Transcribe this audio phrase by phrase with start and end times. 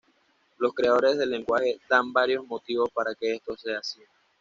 [0.57, 4.01] Los creadores del lenguaje dan varios motivos para que esto sea así.